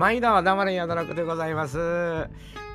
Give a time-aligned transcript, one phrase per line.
[0.00, 1.76] 毎度黙れやだらくでございます。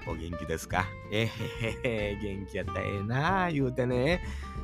[0.07, 0.85] お元気ですか？
[1.11, 4.21] えへへ元気やったらええな言うてね。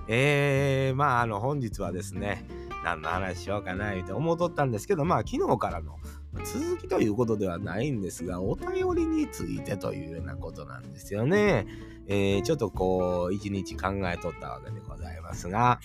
[0.07, 2.45] えー、まあ、あの、本日はですね、
[2.83, 5.97] 何の話しようかな言うて思うとったんですけど、まあ、昨日からの
[6.45, 11.65] 続きということではないんですが、お便りについてというようなことなんですよね。
[12.07, 15.79] えー、ちょっとこう、一日考えとったわけでございますが、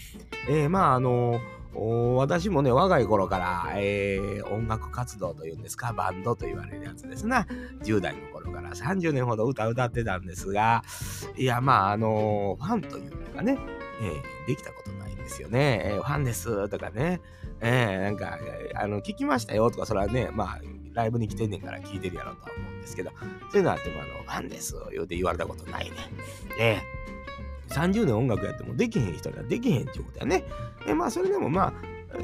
[0.51, 1.41] えー、まあ、あの
[2.17, 7.47] 私もね、若い頃から、えー、音楽活動というんですか、バンドと言われるやつですな。
[7.83, 10.83] 10代の頃から30年ほど歌歌ってたんですが、
[11.37, 13.59] いや、まあ、あのー、ファンというのがね、
[14.01, 15.83] えー、できたことないんですよね。
[15.85, 17.21] えー、ファンですとかね、
[17.61, 18.39] えー、なんか、
[18.75, 20.61] あの、聞きましたよとか、それはね、まあ、
[20.93, 23.11] ライブに来てんねんから聞いてるやろとは思うんですけど、
[23.51, 25.97] そういうのあっても、あの、ファンです言うて言われたことないね。
[26.59, 26.79] え
[27.69, 30.45] 30年音楽やってもできへん人にはできへんってことやね。
[30.87, 31.73] えまあそれでもまあ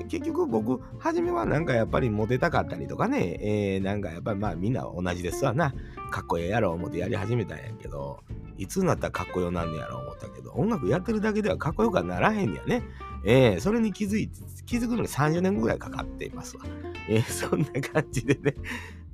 [0.09, 5.75] 結局僕初めはなんかやっぱりモテたかったりとかね、えー、なんかやっぱりまあみんな同じですわな
[6.11, 8.21] かっこええやろ思ってやり始めたんやけど
[8.57, 12.83] いつになったらかっこよなんねやろ思ったけど音楽やってるだけではかっこよくはならへんねやね。
[13.25, 14.31] えー、それに気づい
[14.67, 16.65] 気づくのに30年ぐらいかかっていますわ。
[17.09, 18.55] えー、そんな感じでね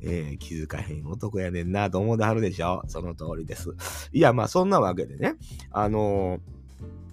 [0.00, 3.70] えー、気づかへん男やねんなと思うではるでしょその通りです。
[4.12, 5.36] いや、まあそんなわけでね、
[5.70, 6.57] あのー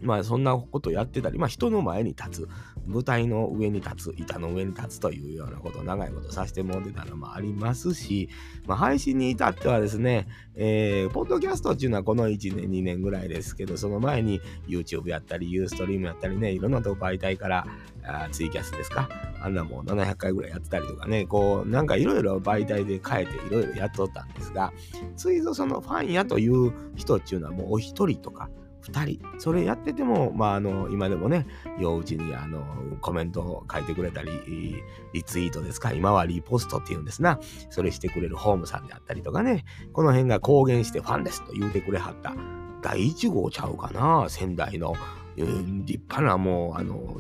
[0.02, 2.50] まあそんなことやってたり、まあ人の前に立つ、
[2.86, 8.30] 舞台の上に立つ、板の上に立つというようなことを長いことさせてもらってたのもありますし、
[8.68, 17.68] まあ配信に至ってはですね、えー、ポッドキャストっていうのはこの1年、2年ぐらいですけど、その前に YouTube やったり、Ustream やったりね、いろんなとこ媒体から
[18.04, 19.10] あツイキャスですか、
[19.42, 24.74] あんなもう700回ぐらいやってたりとかね、こう、なんかいろいろ媒体で変えていろいろやっとったんですが、
[25.16, 28.50] ついぞそのファンやという人っていうのはもうお一人とか、
[28.86, 31.48] 2人、それやってても、まあ、あの、今でもね、
[31.80, 32.64] ようちに、あの、
[33.02, 34.84] コメントを書いてくれたり、
[35.14, 42.36] リツイートですか、今はリポストっていうんですな、それしてくれるホームさんであったりとかね、この辺が公言してファンですと言うてくれはった、
[42.82, 44.96] 第1号ちゃうかな、仙台の、
[45.36, 47.20] 立派なもう、あの、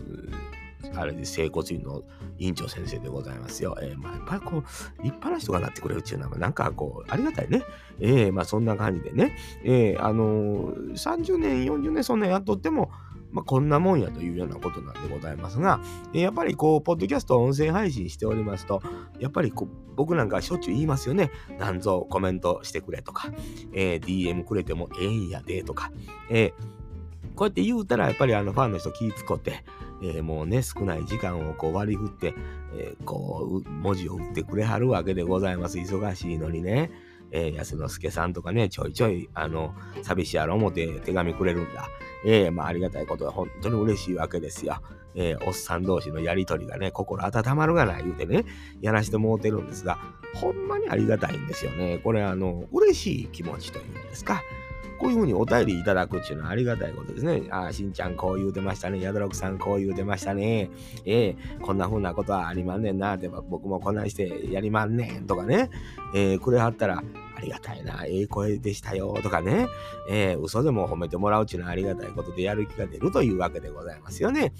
[0.96, 2.03] あれで整骨院の
[2.38, 3.78] 院長先生でございますよ。
[3.81, 4.62] えー、まあ、やっぱりこう、
[5.03, 7.63] 立派な人がなってくれるっていうのは、なんかこう、ありがたいね。
[8.00, 12.91] えー、まあそんな感じでね、えー、あのー、30年、40年そんなやっとっても、
[13.31, 15.81] まあ、こんなもんやというようなことなんでございますが、
[16.13, 18.81] やっぱりこう、ポッドキャスト音声配信しておりますと、
[19.19, 21.31] やっぱりこう僕なんかしょっちゅう言いますよね。
[21.59, 23.29] なんぞコメントしてくれとか、
[23.74, 25.91] えー、DM くれてもええんやでとか、
[26.29, 29.66] えー、こうやって言うたら、やっぱりあのファンの人気ぃ使って、
[30.01, 32.33] えー、もうね、少ない時間をこう割り振って、
[32.78, 35.78] えー、こう、文字を打ってくれはるわけでございます。
[35.78, 36.91] 忙しいのにね。
[37.31, 39.73] えー、安之助さんとかね、ちょいちょい、あの、
[40.03, 41.88] 寂しいやろ思って手紙くれるんだ。
[42.25, 44.81] えー、まあ、ありがたいことは本当に嬉しいわけですよ。
[45.16, 48.45] えー、おっさん同士のやりとりがね、心温まるがない言うてね、
[48.81, 49.97] やらしてもうてるんですが、
[50.35, 52.00] ほんまにありがたいんですよね。
[52.03, 54.41] これ、あの、嬉しい気持ちというんですか。
[55.06, 57.44] こういうふうにお便りいただくっていうのはありがたいことですね。
[57.52, 59.00] ああ、しんちゃんこう言うてましたね。
[59.00, 60.72] やどろくさんこう言うてましたね。
[61.06, 63.16] ええー、こんなふうなことはありまんねんな。
[63.16, 65.70] でも僕もこないしてやりまんねんとかね。
[66.16, 67.04] えー、くれはったら、
[67.35, 69.68] ありがたいな、ええ声でしたよとかね、
[70.09, 74.53] えー、嘘でも褒めてもらうっていうのはありがたいことでやる気が出るというわけでございますよね。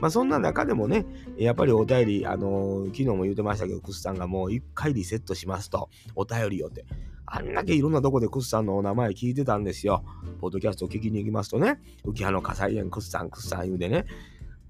[0.00, 1.06] まあそんな中でもね、
[1.36, 6.84] やっぱりお便り、あのー、昨日も言うてましたけど、クスさんがもう一回リセットしますと、お便りよって。
[7.30, 10.02] あんだけいろんなとこでクスさんのお名前聞いてたんですよ。
[10.40, 14.06] ポッドキャストを聞きに行きますとね、浮葉の火災園クスさん、クスさん言うでね、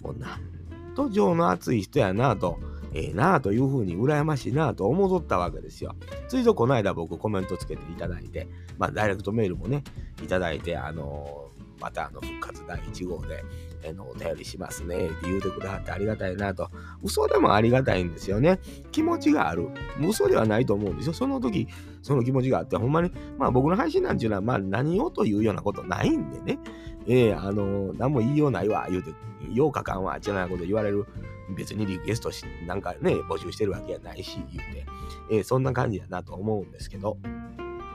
[0.01, 2.59] もうなんと情の熱い人やなと、
[2.95, 5.95] ええ、なあというふうに羨ましいなあと思っとったわけですよ。
[6.29, 9.85] ついぞこの間僕コメントつけていただいて、まあダイレクトメールもね、
[10.23, 13.45] いただいて、あのー、またあの復活第1号で、
[13.83, 16.71] えのお便りしますねって言うてくださってありがたいなと。
[17.03, 18.59] 嘘でもありがたいんですよね。
[18.91, 19.69] 気持ちがある。
[20.01, 21.13] 嘘ではないと思うんですよ。
[21.13, 21.69] その時、
[22.03, 26.59] その気持ちがあって、ほんまに、まあ僕の配信なんていうのは、まあ何をというようなことないんでね。
[27.07, 29.13] えー、あのー、何も言いようないわ、言うて、
[29.53, 31.07] 8日間はあちらなこと言われる。
[31.57, 34.87] 別にリクエストし、なんかね、募集してるわけやないし、言うて、
[35.31, 37.19] えー、そんな感じだなと思うんですけど、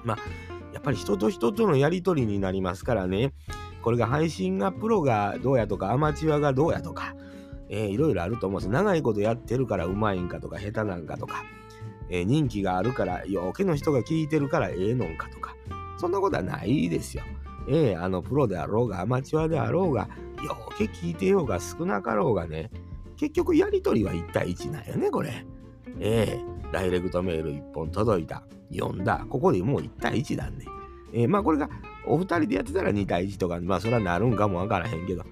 [0.04, 0.18] まあ、
[0.74, 3.34] やっぱり人と人とのやりとりになりますからね、
[3.82, 7.16] これが配信がプロがどうやとか、アマチュアがどうやとか、
[7.70, 8.72] えー、いろいろあると思うんです。
[8.72, 11.46] 長いことやってるからうまいんかとか、下手なんかとか、
[12.10, 15.56] えー、人気があるから、よけの人が聞いてるからええのんかとか、
[15.98, 17.24] そんなことはないですよ。
[17.68, 20.10] ええー、あの、プロであろうが、アマチュアであろうが、
[20.44, 22.72] よけ聞いてようが少なかろうがね、
[23.24, 25.46] 結局やりとりは1対1なんよね、これ。
[26.02, 30.66] ええー、ダイレクトメール1本届いた、読んだ、ここでもう1対1だね。
[31.14, 31.70] えー、まあこれが
[32.06, 35.24] お二人でやってたら2対1とか、まあそれはなるんかもわからへんけど、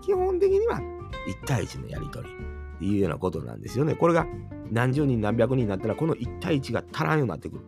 [0.00, 2.28] 基本的には1対1のやりとり。
[2.28, 3.96] っていうようなことなんですよね。
[3.96, 4.26] これが
[4.70, 7.64] 何十人何百人になったらこの1対1が足らんようになってくる。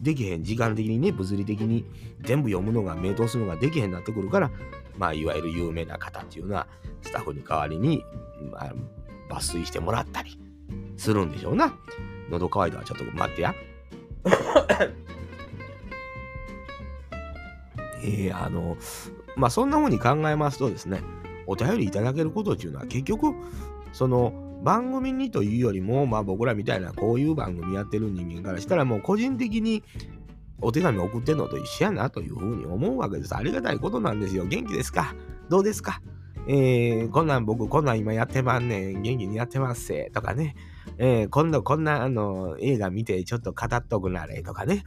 [0.00, 1.84] できへん時間的にね物理的に
[2.22, 4.50] 全部読むのが明答するのができへんなってくるから
[4.98, 6.66] まあいわゆる有名な方っていうのは
[7.02, 8.04] スタッフに代わりに、
[8.50, 8.74] まあ、
[9.32, 10.38] 抜粋してもらったり
[10.96, 11.74] するんでしょうな。
[12.30, 13.54] 喉乾いたらちょっと待ってや。
[18.04, 18.76] えー、あの、
[19.36, 21.02] まあそんな風に考えますとですね、
[21.46, 23.34] お便りいただけることっていうのは結局、
[23.92, 24.32] その
[24.64, 29.82] 番組にというよりも、まあ僕らみたいなこういう番組やってる人間からしたらもう個人的に
[30.60, 33.34] お手紙送ってんのと一緒やなというふうに思うわけです。
[33.36, 34.44] ありがたいことなんですよ。
[34.46, 35.14] 元気ですか？
[35.48, 36.00] どうですか？
[36.48, 39.02] えー、こんなん僕こんなん今やってまんねん。
[39.02, 40.10] 元気にやってますせ。
[40.12, 40.56] とかね。
[40.98, 44.84] えー、今度こんなあの映画見てちょっと語っとくなれとかね。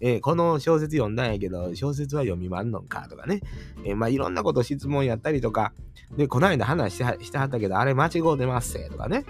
[0.00, 3.40] えー、この小説読んだんやけど、小説は読みまんのかとかね。
[3.84, 5.72] えー、まあいろんなこと質問やったりとか、
[6.16, 9.24] で、こないだ話してはしてはったけど、あれ間違うてますせとかね。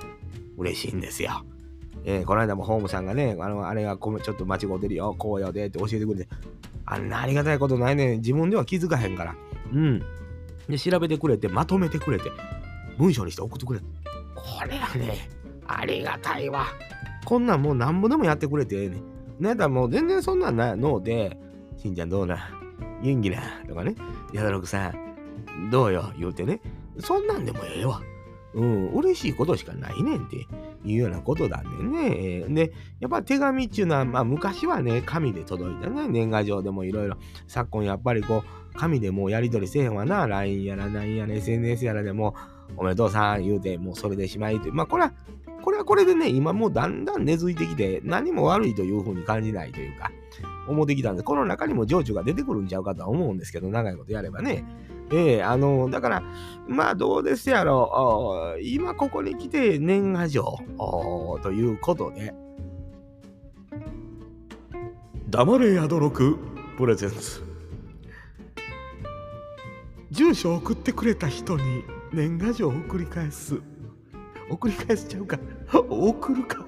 [0.57, 1.45] 嬉しいんですよ。
[2.05, 6.29] えー、この間もホームさんがね、あの、あれがちょっと間違うてるよ、こうよでって教えてくれて、
[6.85, 9.37] あんなありがたいことないね自分では気づかへんから。
[9.73, 10.03] うん。
[10.69, 12.31] で、調べてくれて、まとめてくれて、
[12.99, 13.81] 文章にして送ってくれ。
[14.35, 15.29] これはね、
[15.67, 16.67] ありがたいわ。
[17.25, 19.03] こんなんもうなんぼでもやってくれてええね
[19.39, 21.39] なんだもう全然そんなんないので、
[21.77, 22.51] しんちゃんどうな？
[23.03, 23.43] 元気な？
[23.69, 23.95] とかね、
[24.33, 26.13] やだろくさん、どうよ？
[26.19, 26.61] 言うてね、
[26.99, 28.03] そんなんでもええわ。
[28.55, 30.47] うん、嬉しいことしかないねんって。
[30.85, 32.45] いうようなことだね。
[32.49, 37.17] で、やっぱ手紙っていうのは、まあ昔はね、紙で届いたね、年賀状でもいろいろ、
[37.47, 42.35] 昨今やっぱりこう、紙でもうやり取りせえへんわな、LINE やら何やら SNS やらでも、
[42.77, 44.75] おめでとうさん言うて、もうそれでしまいという。
[44.75, 45.13] まあこれは
[45.63, 50.11] これはこれでね、今もうだんだん根付いてきて、何も悪いというふうに感じないというか、
[50.69, 54.65] 思ってきたんで、この中にも情緒が出てくるんちゃうかとは思うんですけど、長いことやればね。
[55.11, 56.23] ええー、あの、だから、
[56.67, 60.59] まあどうですやろう、今ここに来て年賀状
[61.43, 62.35] ということで、
[65.31, 66.39] 黙れ宿六
[66.77, 67.43] プレゼンツ。
[70.11, 73.61] 住所送ってくれた人に年賀状を送り返す。
[74.51, 75.39] 送り返しちゃうか
[75.71, 76.68] 送るか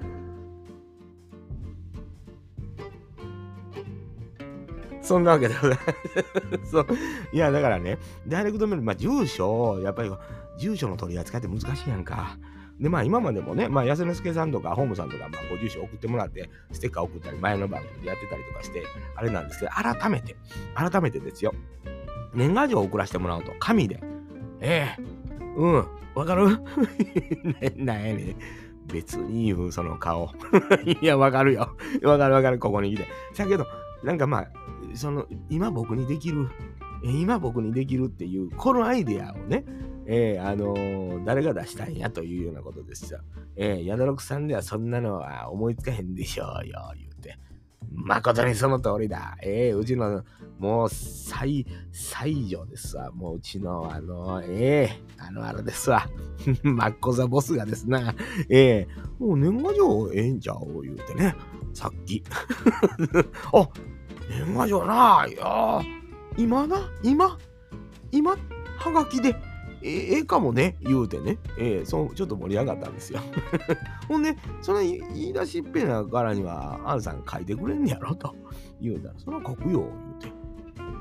[5.11, 6.71] そんなわけでございます。
[6.71, 6.87] そう。
[7.33, 7.99] いや、だからね、
[8.29, 10.11] ダイレクトメール、まあ、住所、やっぱり、
[10.57, 12.39] 住所の取り扱いって難しいやんか。
[12.79, 18.85] で、まあ、今までもね、まあ、安之助さんとか、ホームさんとか、まあ、ご住所送ってもらって、ステッカー送ったり、前の番組でやってたりとかして、
[19.17, 20.37] あれなんですけど、改めて、
[20.77, 21.53] 改めてですよ。
[22.33, 24.01] 年賀状を送らせてもらうと、紙で、
[24.61, 25.03] ええ
[25.57, 26.47] うん、わかる？
[27.77, 28.37] なやねん。
[28.93, 30.31] 別に言う、その顔。
[31.03, 31.77] いや、わかるよ。
[32.05, 33.07] わかるわかる、ここに来て。
[33.37, 33.67] だけど、
[34.05, 34.51] なんかまあ、
[34.95, 36.49] その、今僕にできる、
[37.03, 39.65] 今僕にできるっていう、このアイデアをね、
[40.07, 43.21] えー、あのー、誰が出したんやというようなことですよ。
[43.57, 47.39] えー、ヤドロクさんではそんなのは思いつかへんでしょうよ、言うて。
[47.93, 49.37] 誠にその通りだ。
[49.43, 50.25] えー、うちの、
[50.59, 53.11] もう、最、最上ですわ。
[53.13, 56.09] もう、うちの、あの、ええー、あの、あれですわ。
[56.63, 58.15] マッコザボスがですな、
[58.49, 60.83] ええー、もう年賀状ええんちゃう？
[60.83, 61.35] 言うてね。
[61.73, 62.23] さっき。
[63.53, 63.69] あ、
[64.45, 65.83] 年賀状な、いや
[66.37, 67.39] 今な、今、
[68.11, 68.37] 今、
[68.79, 69.37] はがきで、
[69.83, 73.21] ええかもね、言うてね、えー、そうちょっと盛り上がったんですよ。
[74.09, 78.35] ほんで、その言い出しっぺなからには、アンさん書いてくれんねやろと
[78.81, 79.88] 言うたら、それは書くよ、
[80.21, 80.41] 言うて。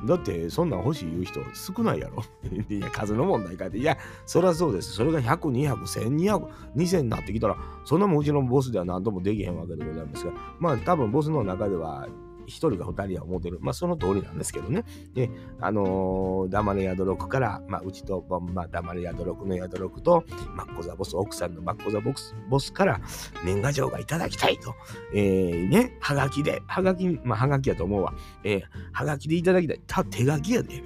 [0.06, 2.24] だって、そんなん欲しい言う人少ないやろ。
[2.70, 3.78] いや、数の問題かって。
[3.78, 4.94] いや、そりゃそうです。
[4.94, 12.08] それが100、200、1200、2000になってきたら、そんなもうちのボスでは何ともできへんわけでございますが、まあ、多分ボスの中では、
[12.50, 13.60] 1人か2人は思ってる。
[13.62, 14.84] まあ、その通りなんですけどね。
[15.14, 15.30] で、
[15.60, 20.24] あのー、黙れ宿六から、まあ、うちと、まあ、黙れ宿六の宿六と、
[20.56, 23.02] マッコザボス、奥さんのマッコザボスボスから
[23.44, 24.76] 年賀状がいただきたいと。
[25.14, 28.14] えー、ね、はがきで、はがき、まあ、はがきやと思うわ。
[28.44, 29.82] えー、はがきでいただきたい。
[29.88, 30.84] た、手書きやで。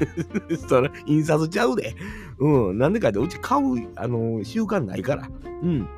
[0.68, 1.94] それ、印刷ちゃうで。
[2.38, 5.28] うん、なんでかって、うち買う、あのー、習慣ないから。
[5.62, 5.88] うん。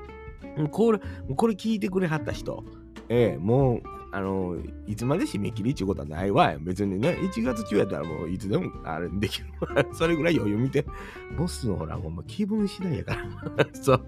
[0.71, 1.01] これ、
[1.35, 2.65] これ聞いてくれはった人、
[3.09, 3.83] ええ、もう、
[4.13, 6.55] あの、いつまで締め切りっていうことはないわ。
[6.61, 9.47] 別にね、1月中やったらもういつでもあれできる。
[9.93, 10.85] それぐらい余裕見て。
[11.37, 13.17] ボスのほら、ほんま気分次第やか
[13.57, 13.67] ら。
[13.75, 14.05] そう。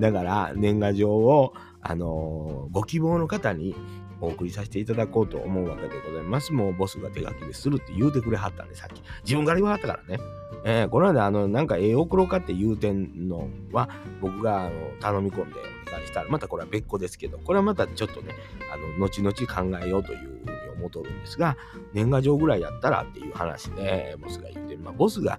[0.00, 3.74] だから、年賀状を、あのー、ご希望の方に
[4.20, 6.52] お送りさせていただこうと思うわけでございます。
[6.52, 9.02] もうボスが手書きでするって言うてくれはったんで、さっき。
[9.24, 10.22] 自分から言わはったからね。
[10.64, 13.88] えー、この間、あの、なんか絵送ろうかって言うてんのは、
[14.20, 15.56] 僕があの頼み込んで
[15.88, 18.34] お願いしたら、またこれは別個ですけど、これはまたちょっとね、
[18.72, 20.40] あの、後々考えようというふうに
[20.78, 21.56] 思っとるんですが、
[21.92, 25.38] 年賀状ぐらいやったらっていう話で、ボスが言うて、まあ、ボスが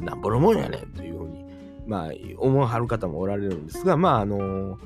[0.00, 1.44] なんぼのもんやねんというふうに
[1.86, 4.78] まあ、思わはる方もおられるんですが、まあ、あの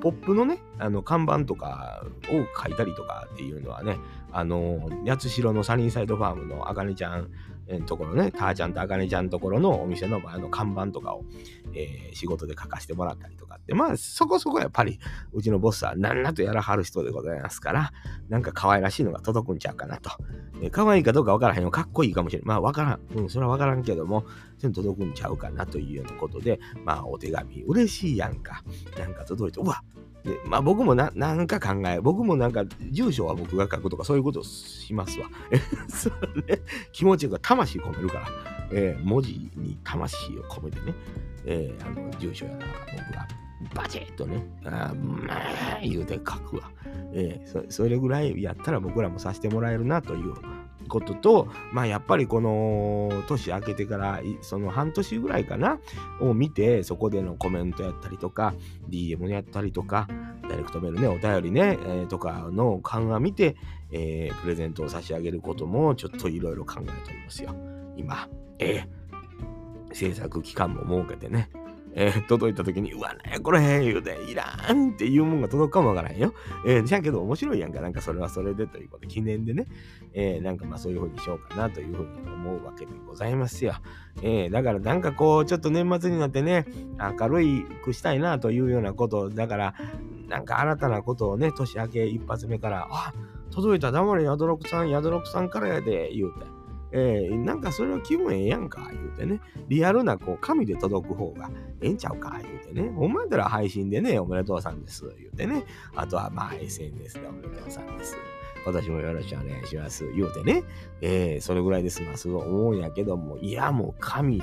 [0.00, 3.98] ポップのね、あの看板とかを書いたりとかっていうのはね、
[4.32, 7.30] あの八代のサニーサイドファームのあかねちゃん
[7.86, 11.24] ところね、たーちゃんとあかねちゃんところのお店の前の看板とかを、
[11.74, 14.98] えー、仕事で書かせてもらったりとかって、まあそこそこやっぱり
[15.32, 17.92] うちのボスは何なとやらはる人でございますから、
[18.28, 20.10] なんか可愛らしいのが届くんちゃうかなと。
[20.62, 21.70] えー、可愛いかどうかわからへんよ。
[21.70, 22.46] かっこいいかもしれん。
[22.46, 23.00] まあわからん。
[23.14, 24.24] うん、それはわからんけども、
[24.58, 28.64] それ届くんちゃうかなというようなことで、まあお手紙嬉しいやんか。
[28.98, 29.82] なんか届いて、うわ
[30.24, 35.28] でまあ僕もななんか考え、僕もなんか住所は僕が書くとかそういうことしますわ。
[35.88, 36.60] そね、
[36.92, 38.28] 気持ちが魂込めるから、
[38.72, 40.94] えー、文字に魂を込めてね、
[41.46, 43.28] えー、あの住所やら僕が
[43.74, 46.70] バチッとね、あまあ言うて書くわ。
[47.12, 47.64] えーそ。
[47.70, 50.34] それぐらいやったら僕らもさせてもらえるなという
[50.90, 55.78] ことと、まあやっぱりこの年明けてからその半年ぐらいかな
[56.20, 58.54] を見てそこでのコメントやったりとか
[58.90, 60.06] DM やったりとか
[60.46, 63.56] ダイレクトメールねお便りね、えー、とかの緩和見て、
[63.92, 67.54] えー、プレゼントを差し上げることもちょっといろいろ考えておりますよ。
[67.96, 68.28] 今
[68.58, 71.50] えー、制作期間も設けてね
[71.94, 76.34] えー、届いた時に、うわ、ねこれ、言うて、いらんっていうもんが届くかもわからへんよ。
[76.66, 79.66] えー、じゃけど面白いやんか、なんかそれはそれでということで、記念でね、
[80.12, 83.74] えー、なんかまあそういうふうにしようかなというふうに思うわけでございますよ。
[84.22, 86.66] えー、だからなんかこう、ちょっと年末になってね、
[86.98, 89.74] 明るいくしたいなというようなこと、だから、
[90.28, 93.12] なんか新たなことをね、年明け一発目から、あ、
[93.50, 96.46] 届いた黙れ、ヤドロクさん、ヤドロクさんからやで、言うて。
[96.92, 99.40] えー、なんかそれは気分ええやんか、言うてね。
[99.68, 102.92] リアルなこう紙で届く方がええんちゃうか、言うてね。
[102.96, 105.64] お前たら配信でね、おめでとうさんです、言うてね。
[105.94, 108.16] あとはまあ SNS でおめでとうさんです。
[108.64, 110.10] 今年もよろしくお願いします。
[110.12, 110.64] 言うてね。
[111.00, 114.42] えー、それぐらいで済ます思うんやけども、いや、もう紙、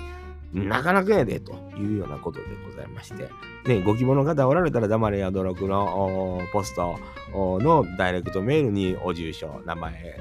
[0.53, 3.29] なかなかやで、というようなことでございまして。
[3.67, 6.95] ね、ご希望の方おられたら、黙れやどろくのポスト
[7.33, 10.17] のダイレクトメールにお住所、名前、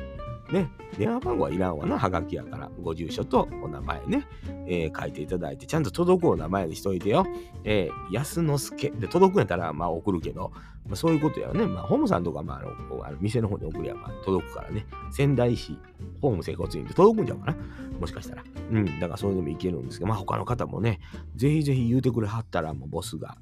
[0.50, 4.26] ね、電話番号はいらんわな、はがきやから、ご住所とお名前ね、
[4.66, 7.26] えー、書いていただいて、ちゃんと届くお名前にしといてよ。
[7.64, 8.90] えー、安之助。
[8.90, 10.52] で、届くんやったら、まあ送るけど、
[10.86, 11.66] まあ、そういうことやね。
[11.66, 14.86] まあ、ホームさんとか、まあ、あの、あの店の方に送りゃ、まあ、届くからね。
[15.10, 15.76] 仙台市、
[16.20, 17.56] ホーム整骨院で届くんちゃうかな。
[17.98, 18.44] もしかしたら。
[18.70, 21.00] うん、だからそれでもいけるんですけど、まあ、他の方もね、
[21.34, 23.36] ぜひぜひ言うてくれはったら、もうボスが、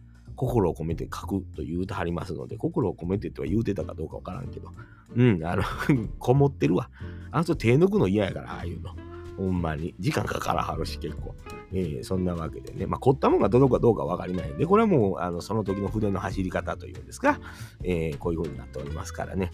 [0.46, 4.70] 心を込めて書くと言うてはりますので、心を込めてとは言うてたかどうかわからんけど、
[5.16, 5.62] うん、あの
[6.18, 6.90] こもってるわ。
[7.30, 8.90] あの人手抜くの嫌やから、ああいうの。
[9.36, 9.94] ほんまに。
[9.98, 11.34] 時間かからはるし、結構。
[11.72, 12.86] えー、そんなわけでね。
[12.86, 17.40] まあ、凝ったもんが届くかどうかわかりないんで、これはもう、あの、その時の筆の走り方というんですか、
[17.82, 19.50] えー、こういう風になっておりますからね。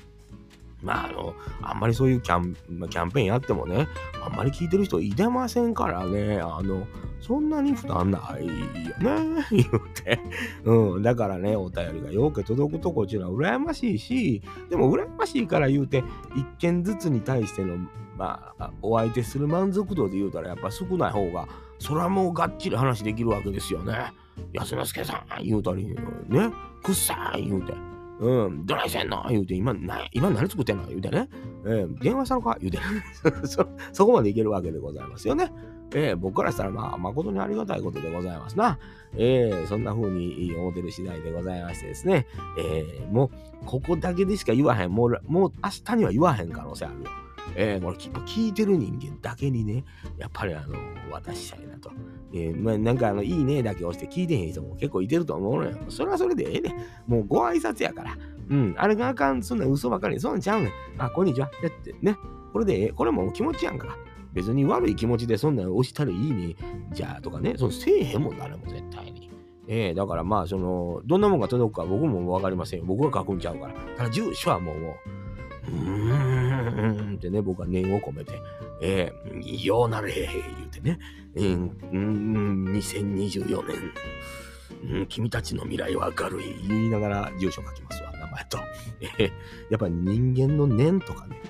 [0.82, 2.54] まあ、あの、あんまりそういうキャン
[2.88, 3.88] キャンペーンやってもね、
[4.24, 6.86] あんまり聞いてる人いてませんからね、あの、
[7.20, 10.20] そんなに負担ないよね、 言うて。
[10.64, 16.02] うん、だからね、お便りがよく届くとこちのは羨ましいし、でも羨ましいから言うて、
[16.34, 17.76] 一件ずつに対しての、
[18.16, 21.46] まあ、お相手する満足度で言うたらやっぱ少ない方が、
[21.78, 24.12] それはもうがっちり話できるわけですよね。
[24.52, 25.86] 安之助さん言うたり、
[26.28, 26.50] ね、
[26.82, 27.74] くっさい言うて。
[28.20, 30.86] うん、どないせんの言うて、今、な今何作ってんの？
[30.88, 31.28] 言うてね。
[31.64, 32.56] えー、電話したのか？
[32.60, 32.78] 言うて、
[33.48, 35.50] そ、そこまでいけるわけでございますよね。
[35.94, 38.78] えー、僕からしたら、まあ、誠にありがたいことでございますな。
[39.16, 42.26] えー、そんな風に思ってる次第でございましてですね。
[42.58, 43.30] えー、も
[43.62, 44.92] う、ここだけでしか言わへん。
[44.92, 47.10] もう、もう明日には言わへん可能性あるよ。
[47.54, 49.84] えー、これ聞いてる人間だけにね、
[50.18, 50.76] やっぱりあの、
[51.10, 51.90] 渡したいなと。
[52.32, 55.76] えー、まあ、なんかあの、いいねだけ押して聞いてへん人も結構いてると思うのよ。
[55.88, 56.74] それはそれでええね
[57.06, 58.16] もうご挨拶やから。
[58.48, 60.72] うん、あれがあかん、そんな嘘ばかり、そんなんちゃうね。
[60.98, 61.50] あ、こんにちは。
[61.62, 62.16] だってね、
[62.52, 63.96] これでええ、これも気持ちやんか。
[64.32, 66.56] 別に悪い気持ちでそんなん押したらいいね、
[66.92, 69.30] じゃあとかね、そのせえへんもん、誰も絶対に。
[69.66, 72.86] ええー、だからまあ、その、どんなもんが届くか僕もわかりません。
[72.86, 73.74] 僕が書くんちゃうから。
[73.96, 76.09] ただ住所はもう、うーん
[77.16, 78.40] ってね、僕は念を込めて、
[78.80, 80.98] えー、ようなれ、言うてね、
[81.34, 88.58] うん、うん、2024年、うん、君たちの未来は明るい、言いながら住所書きますわ、名前と。
[89.00, 89.30] えー、
[89.70, 91.40] やっぱ人間の念とかね、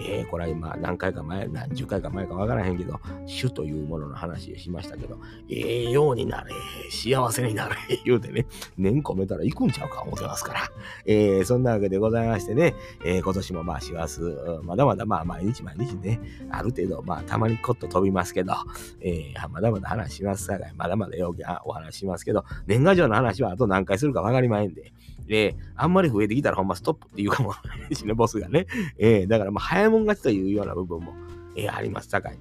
[0.00, 6.52] えー、これは今何回か前、何十回か前かわからへんけど、主というものの話をしましたけど、ええようになれ、
[6.90, 8.46] 幸せになれ、言うてね、
[8.78, 10.60] 念込めたら行くんちゃうか思ってますから。
[11.06, 14.20] えー、そんなわけでございましてね、えー、今年もまあ師走、
[14.62, 18.54] まだまだまあ毎日毎日ね、ある程度まあたまにコッと飛びますけど、
[19.00, 24.92] えー、まだまだ話しますさかい、まだまだよくお話しますけど、年賀状の話はあと何回するかわかりまへんで、
[25.30, 27.52] で、あんまり増えてきたらほんまストップって言うかも
[27.92, 28.66] し れない、ボスがね。
[28.98, 31.14] えー、だからまあ早いもん勝ちというような部分も、
[31.56, 32.38] えー、あります、高い。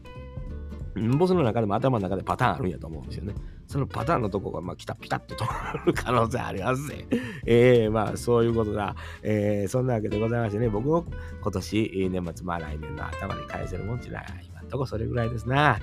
[1.18, 3.34] 僕の中でも頭の中でパターンあるんやと思うんですよね。
[3.68, 7.06] そのパターンのとこが、まあ、来た、ピタッと止まる可能性ありますね。
[7.46, 11.06] えー、まあ、そういうことだ、えー、そんなわけでございましてね、僕も
[11.42, 14.26] 今年、年末、まあ来年の頭に返せるもんじゃない。
[14.70, 15.80] とこそれぐらいですな。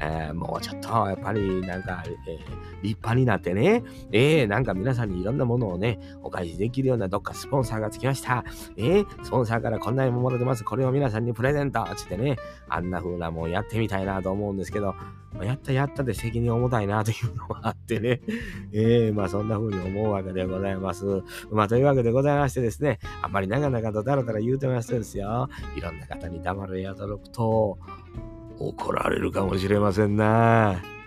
[0.00, 2.38] えー、もうちょっと、やっぱり、なんか、えー、
[2.82, 3.82] 立派になってね、
[4.12, 8.44] えー、なんか皆さんにいろんなものをね、お返しできるようなどっかスポンサーがつきました。
[8.76, 10.64] えー、スポンサーからこんなにももらってます。
[10.64, 12.36] これを皆さんにプレゼントつってね、
[12.68, 14.94] あんな風なもんやってみたいなと思うんですけど、
[15.42, 18.20] やったやったで責任重たいなというのはあってね、
[18.72, 21.04] えー、まあそんな風に思うわけでございます。
[21.50, 27.78] まあというわけでございましてですね、あんまり長々とだらだら言うてますですよ、いろんな方に黙るやとろくと
[28.60, 30.99] 怒られるかもしれませんな。